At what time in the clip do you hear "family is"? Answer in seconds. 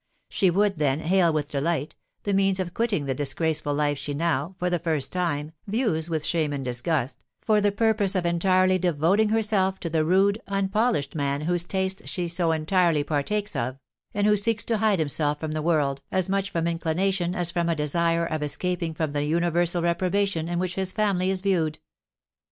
20.91-21.41